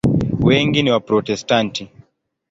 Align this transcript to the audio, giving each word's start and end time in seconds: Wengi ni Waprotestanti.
Wengi 0.45 0.83
ni 0.83 0.91
Waprotestanti. 0.95 1.83